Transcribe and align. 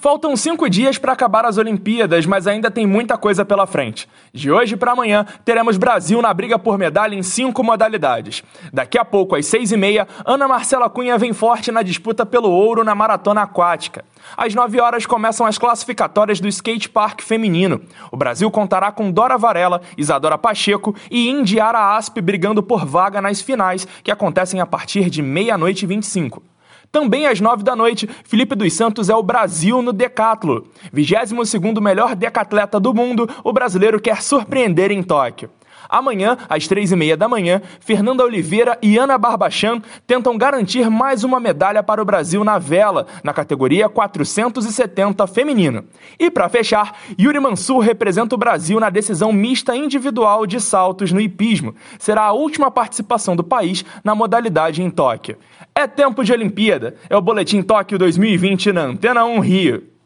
Faltam 0.00 0.34
cinco 0.34 0.66
dias 0.70 0.96
para 0.96 1.12
acabar 1.12 1.44
as 1.44 1.58
Olimpíadas, 1.58 2.24
mas 2.24 2.46
ainda 2.46 2.70
tem 2.70 2.86
muita 2.86 3.18
coisa 3.18 3.44
pela 3.44 3.66
frente. 3.66 4.08
De 4.32 4.50
hoje 4.50 4.74
para 4.74 4.92
amanhã, 4.92 5.26
teremos 5.44 5.76
Brasil 5.76 6.22
na 6.22 6.32
briga 6.32 6.58
por 6.58 6.78
medalha 6.78 7.14
em 7.14 7.22
cinco 7.22 7.62
modalidades. 7.62 8.42
Daqui 8.72 8.96
a 8.96 9.04
pouco, 9.04 9.36
às 9.36 9.44
seis 9.44 9.72
e 9.72 9.76
meia, 9.76 10.08
Ana 10.24 10.48
Marcela 10.48 10.88
Cunha 10.88 11.18
vem 11.18 11.34
forte 11.34 11.70
na 11.70 11.82
disputa 11.82 12.24
pelo 12.24 12.50
ouro 12.50 12.82
na 12.82 12.94
maratona 12.94 13.42
aquática. 13.42 14.02
Às 14.34 14.54
9 14.54 14.80
horas 14.80 15.04
começam 15.04 15.44
as 15.44 15.58
classificatórias 15.58 16.40
do 16.40 16.48
skate 16.48 16.88
park 16.88 17.20
feminino. 17.20 17.82
O 18.10 18.16
Brasil 18.16 18.50
contará 18.50 18.90
com 18.90 19.10
Dora 19.10 19.36
Varela, 19.36 19.82
Isadora 19.98 20.38
Pacheco 20.38 20.96
e 21.10 21.28
Indiara 21.28 21.94
Asp 21.94 22.16
brigando 22.22 22.62
por 22.62 22.86
vaga 22.86 23.20
nas 23.20 23.42
finais, 23.42 23.86
que 24.02 24.10
acontecem 24.10 24.62
a 24.62 24.66
partir 24.66 25.10
de 25.10 25.20
meia-noite 25.20 25.84
e 25.84 25.86
25. 25.86 26.49
Também 26.92 27.26
às 27.26 27.40
9 27.40 27.62
da 27.62 27.76
noite, 27.76 28.08
Felipe 28.24 28.56
dos 28.56 28.72
Santos 28.72 29.08
é 29.08 29.14
o 29.14 29.22
Brasil 29.22 29.80
no 29.80 29.92
decatlo. 29.92 30.66
22º 30.92 31.80
melhor 31.80 32.16
decatleta 32.16 32.80
do 32.80 32.92
mundo, 32.92 33.28
o 33.44 33.52
brasileiro 33.52 34.00
quer 34.00 34.20
surpreender 34.20 34.90
em 34.90 35.00
Tóquio. 35.00 35.50
Amanhã, 35.88 36.36
às 36.48 36.66
três 36.66 36.92
e 36.92 36.96
meia 36.96 37.16
da 37.16 37.28
manhã, 37.28 37.60
Fernanda 37.80 38.24
Oliveira 38.24 38.78
e 38.82 38.98
Ana 38.98 39.18
Barbachan 39.18 39.82
tentam 40.06 40.36
garantir 40.36 40.90
mais 40.90 41.24
uma 41.24 41.40
medalha 41.40 41.82
para 41.82 42.02
o 42.02 42.04
Brasil 42.04 42.44
na 42.44 42.58
vela, 42.58 43.06
na 43.22 43.32
categoria 43.32 43.88
470 43.88 45.26
feminino. 45.26 45.84
E 46.18 46.30
para 46.30 46.48
fechar, 46.48 46.96
Yuri 47.18 47.40
Mansur 47.40 47.80
representa 47.80 48.34
o 48.34 48.38
Brasil 48.38 48.78
na 48.80 48.90
decisão 48.90 49.32
mista 49.32 49.74
individual 49.74 50.46
de 50.46 50.60
saltos 50.60 51.12
no 51.12 51.20
hipismo. 51.20 51.74
Será 51.98 52.22
a 52.22 52.32
última 52.32 52.70
participação 52.70 53.34
do 53.34 53.44
país 53.44 53.84
na 54.04 54.14
modalidade 54.14 54.82
em 54.82 54.90
Tóquio. 54.90 55.36
É 55.74 55.86
tempo 55.86 56.24
de 56.24 56.32
Olimpíada. 56.32 56.94
É 57.08 57.16
o 57.16 57.22
Boletim 57.22 57.62
Tóquio 57.62 57.98
2020 57.98 58.72
na 58.72 58.82
Antena 58.82 59.24
1 59.24 59.40
Rio. 59.40 59.99